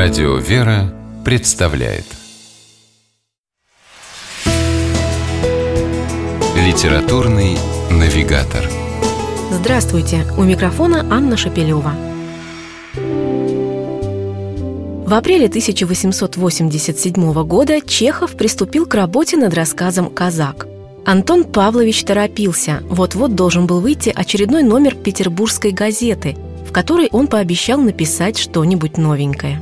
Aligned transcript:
Радио 0.00 0.36
«Вера» 0.36 0.94
представляет 1.24 2.04
Литературный 6.54 7.58
навигатор 7.90 8.70
Здравствуйте! 9.50 10.24
У 10.36 10.44
микрофона 10.44 11.04
Анна 11.10 11.36
Шапилева. 11.36 11.94
В 15.04 15.12
апреле 15.12 15.46
1887 15.46 17.32
года 17.42 17.80
Чехов 17.80 18.36
приступил 18.36 18.86
к 18.86 18.94
работе 18.94 19.36
над 19.36 19.52
рассказом 19.52 20.10
«Казак». 20.10 20.68
Антон 21.06 21.42
Павлович 21.42 22.04
торопился. 22.04 22.84
Вот-вот 22.88 23.34
должен 23.34 23.66
был 23.66 23.80
выйти 23.80 24.12
очередной 24.14 24.62
номер 24.62 24.94
петербургской 24.94 25.72
газеты, 25.72 26.36
в 26.64 26.70
которой 26.70 27.08
он 27.10 27.26
пообещал 27.26 27.80
написать 27.80 28.38
что-нибудь 28.38 28.96
новенькое. 28.96 29.60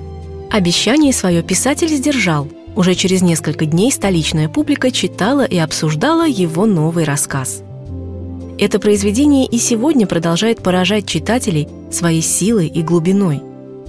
Обещание 0.51 1.13
свое 1.13 1.43
писатель 1.43 1.89
сдержал. 1.89 2.49
Уже 2.77 2.95
через 2.95 3.23
несколько 3.23 3.67
дней 3.67 3.91
столичная 3.91 4.49
публика 4.49 4.91
читала 4.91 5.45
и 5.45 5.59
обсуждала 5.59 6.27
его 6.27 6.67
новый 6.67 7.05
рассказ. 7.05 7.63
Это 8.59 8.79
произведение 8.79 9.47
и 9.47 9.59
сегодня 9.59 10.07
продолжает 10.07 10.63
поражать 10.63 11.07
читателей 11.07 11.69
своей 11.91 12.23
силой 12.23 12.69
и 12.69 12.83
глубиной. 12.83 13.43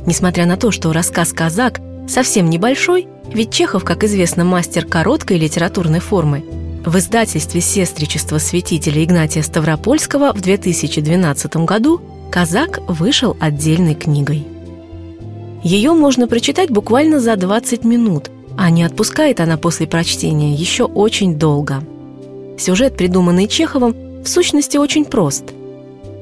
Несмотря 0.05 0.45
на 0.45 0.57
то, 0.57 0.71
что 0.71 0.91
рассказ 0.91 1.31
«Казак» 1.31 1.79
совсем 2.07 2.49
небольшой, 2.49 3.07
ведь 3.33 3.51
Чехов, 3.51 3.83
как 3.83 4.03
известно, 4.03 4.43
мастер 4.43 4.85
короткой 4.85 5.37
литературной 5.37 5.99
формы, 5.99 6.43
в 6.85 6.97
издательстве 6.97 7.61
«Сестричество 7.61 8.37
святителя 8.39 9.03
Игнатия 9.03 9.43
Ставропольского» 9.43 10.33
в 10.33 10.41
2012 10.41 11.57
году 11.57 12.01
«Казак» 12.31 12.79
вышел 12.87 13.35
отдельной 13.39 13.95
книгой. 13.95 14.45
Ее 15.63 15.93
можно 15.93 16.27
прочитать 16.27 16.69
буквально 16.69 17.19
за 17.19 17.35
20 17.35 17.83
минут, 17.83 18.29
а 18.57 18.69
не 18.69 18.83
отпускает 18.83 19.39
она 19.39 19.57
после 19.57 19.87
прочтения 19.87 20.53
еще 20.53 20.83
очень 20.83 21.35
долго. 21.35 21.83
Сюжет, 22.57 22.95
придуманный 22.95 23.47
Чеховым, 23.47 23.95
в 24.23 24.27
сущности 24.27 24.77
очень 24.77 25.05
прост. 25.05 25.45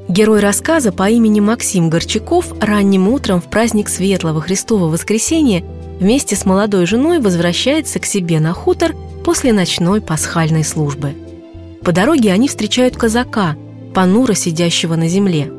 Герой 0.08 0.40
рассказа 0.40 0.92
по 0.92 1.10
имени 1.10 1.40
Максим 1.40 1.90
Горчаков 1.90 2.54
ранним 2.62 3.08
утром 3.08 3.42
в 3.42 3.46
праздник 3.46 3.90
Светлого 3.90 4.42
Христова 4.42 4.86
Воскресения 4.86 5.64
вместе 6.00 6.36
с 6.36 6.46
молодой 6.46 6.86
женой 6.86 7.20
возвращается 7.20 8.00
к 8.00 8.06
себе 8.06 8.40
на 8.40 8.54
хутор 8.54 8.96
после 9.24 9.52
ночной 9.52 10.02
пасхальной 10.02 10.64
службы. 10.64 11.14
По 11.84 11.92
дороге 11.92 12.32
они 12.32 12.48
встречают 12.48 12.96
казака, 12.96 13.56
понуро 13.94 14.34
сидящего 14.34 14.96
на 14.96 15.08
земле. 15.08 15.52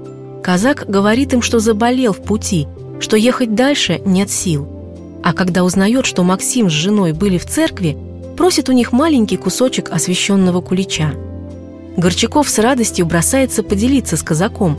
Казак 0.43 0.85
говорит 0.87 1.33
им, 1.33 1.43
что 1.43 1.59
заболел 1.59 2.13
в 2.13 2.23
пути– 2.23 2.69
что 3.01 3.17
ехать 3.17 3.55
дальше 3.55 4.01
нет 4.05 4.31
сил. 4.31 4.69
А 5.23 5.33
когда 5.33 5.65
узнает, 5.65 6.07
что 6.07 6.23
Максим 6.23 6.71
с 6.71 6.73
женой 6.73 7.13
были 7.13 7.39
в 7.39 7.47
церкви, 7.47 7.97
просит 8.37 8.69
у 8.69 8.73
них 8.73 8.93
маленький 8.93 9.37
кусочек 9.37 9.91
освященного 9.91 10.61
кулича. 10.61 11.13
Горчаков 11.97 12.49
с 12.49 12.59
радостью 12.59 13.07
бросается 13.07 13.63
поделиться 13.63 14.17
с 14.17 14.23
казаком, 14.23 14.79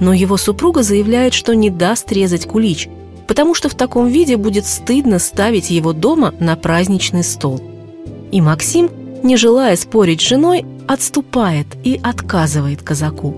но 0.00 0.12
его 0.12 0.36
супруга 0.36 0.82
заявляет, 0.82 1.34
что 1.34 1.54
не 1.54 1.70
даст 1.70 2.10
резать 2.12 2.46
кулич, 2.46 2.88
потому 3.26 3.54
что 3.54 3.68
в 3.68 3.74
таком 3.74 4.08
виде 4.08 4.36
будет 4.36 4.66
стыдно 4.66 5.18
ставить 5.18 5.70
его 5.70 5.92
дома 5.92 6.34
на 6.40 6.56
праздничный 6.56 7.24
стол. 7.24 7.60
И 8.32 8.40
Максим, 8.40 8.90
не 9.22 9.36
желая 9.36 9.76
спорить 9.76 10.20
с 10.20 10.24
женой, 10.24 10.64
отступает 10.88 11.66
и 11.84 12.00
отказывает 12.02 12.82
казаку. 12.82 13.36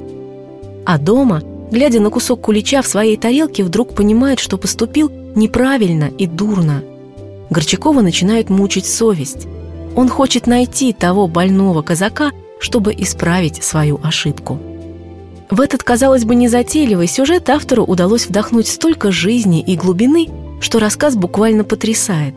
А 0.87 0.99
дома– 0.99 1.43
глядя 1.71 2.01
на 2.01 2.11
кусок 2.11 2.43
кулича 2.43 2.83
в 2.83 2.87
своей 2.87 3.17
тарелке, 3.17 3.65
вдруг 3.65 3.95
понимает, 3.95 4.39
что 4.39 4.59
поступил 4.59 5.11
неправильно 5.35 6.11
и 6.19 6.27
дурно. 6.27 6.83
Горчакова 7.51 8.01
начинает 8.01 8.51
мучить 8.51 8.87
совесть. 8.87 9.47
Он 9.97 10.09
хочет 10.09 10.47
найти 10.47 10.93
того 10.93 11.29
больного 11.29 11.83
казака, 11.83 12.31
чтобы 12.61 12.95
исправить 12.97 13.63
свою 13.63 14.01
ошибку. 14.03 14.59
В 15.51 15.61
этот, 15.61 15.83
казалось 15.83 16.25
бы, 16.25 16.35
незатейливый 16.35 17.07
сюжет 17.07 17.49
автору 17.49 17.85
удалось 17.85 18.27
вдохнуть 18.27 18.69
столько 18.69 19.11
жизни 19.11 19.63
и 19.63 19.77
глубины, 19.77 20.29
что 20.61 20.79
рассказ 20.79 21.17
буквально 21.17 21.65
потрясает. 21.65 22.35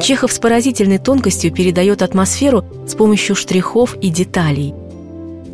Чехов 0.00 0.32
с 0.32 0.38
поразительной 0.38 0.98
тонкостью 0.98 1.52
передает 1.52 2.02
атмосферу 2.02 2.64
с 2.86 2.94
помощью 2.94 3.36
штрихов 3.36 3.96
и 4.00 4.08
деталей. 4.08 4.72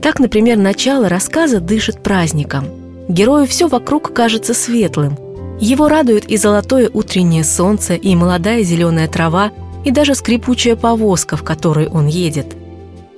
Так, 0.03 0.21
например, 0.21 0.59
начало 0.59 1.09
рассказа 1.09 1.61
дышит 1.61 2.03
праздником– 2.03 2.67
Герою 3.09 3.47
все 3.47 3.69
вокруг 3.69 4.13
кажется 4.13 4.55
светлым. 4.55 5.19
Его 5.61 5.89
радует 5.89 6.25
и 6.31 6.37
золотое 6.37 6.91
утреннее 6.93 7.45
солнце, 7.45 7.95
и 7.95 8.15
молодая 8.17 8.63
зеленая 8.63 9.09
трава, 9.09 9.53
и 9.85 9.91
даже 9.91 10.15
скрипучая 10.15 10.77
повозка, 10.77 11.37
в 11.37 11.43
которой 11.43 11.89
он 11.89 12.07
едет. 12.07 12.57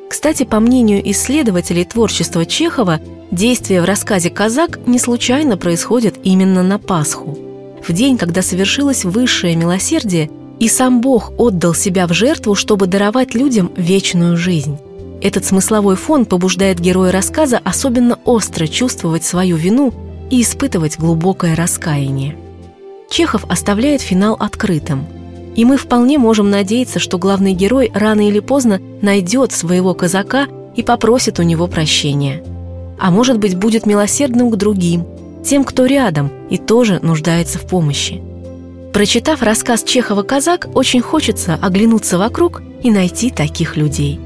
Кстати, 0.08 0.44
по 0.44 0.60
мнению 0.60 1.08
исследователей 1.10 1.84
творчества 1.84 2.44
Чехова, 2.44 3.00
действие 3.30 3.82
в 3.82 3.84
рассказе 3.84 4.30
«Казак» 4.30 4.80
не 4.86 4.98
случайно 4.98 5.56
происходит 5.56 6.16
именно 6.24 6.62
на 6.62 6.78
Пасху. 6.78 7.36
В 7.86 7.92
день, 7.92 8.18
когда 8.18 8.42
совершилось 8.42 9.04
высшее 9.04 9.56
милосердие, 9.56 10.30
и 10.58 10.68
сам 10.68 11.00
Бог 11.00 11.32
отдал 11.38 11.74
себя 11.74 12.06
в 12.06 12.12
жертву, 12.12 12.54
чтобы 12.54 12.86
даровать 12.86 13.34
людям 13.34 13.70
вечную 13.76 14.36
жизнь. 14.36 14.78
Этот 15.22 15.44
смысловой 15.44 15.97
фон 15.97 16.27
побуждает 16.27 16.78
героя 16.78 17.10
рассказа 17.10 17.60
особенно 17.65 18.19
остро 18.25 18.66
чувствовать 18.66 19.25
свою 19.25 19.56
вину 19.56 19.93
и 20.31 20.43
испытывать 20.43 20.99
глубокое 20.99 21.56
раскаяние. 21.56 22.37
Чехов 23.09 23.44
оставляет 23.49 24.00
финал 24.03 24.37
открытым. 24.38 25.06
И 25.54 25.65
мы 25.65 25.78
вполне 25.78 26.19
можем 26.19 26.50
надеяться, 26.50 26.99
что 26.99 27.19
главный 27.19 27.54
герой 27.54 27.91
рано 27.94 28.28
или 28.28 28.41
поздно 28.41 28.78
найдет 29.00 29.53
своего 29.53 29.94
казака 29.94 30.49
и 30.75 30.82
попросит 30.82 31.38
у 31.38 31.43
него 31.43 31.66
прощения. 31.66 32.44
А 32.98 33.10
может 33.10 33.38
быть, 33.38 33.56
будет 33.56 33.87
милосердным 33.87 34.50
к 34.50 34.56
другим, 34.56 35.06
тем, 35.43 35.65
кто 35.65 35.87
рядом 35.87 36.31
и 36.50 36.59
тоже 36.59 36.98
нуждается 37.03 37.59
в 37.59 37.66
помощи. 37.66 38.21
Прочитав 38.93 39.43
рассказ 39.43 39.83
Чехова 39.83 40.22
«Казак», 40.22 40.69
очень 40.75 41.00
хочется 41.00 41.59
оглянуться 41.60 42.19
вокруг 42.19 42.62
и 42.83 42.91
найти 42.91 43.31
таких 43.31 43.77
людей– 43.78 44.21